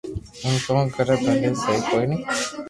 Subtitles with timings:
[0.43, 2.17] ايم ڪون ڪري ڪر ڀلي سھي ڪوئي ني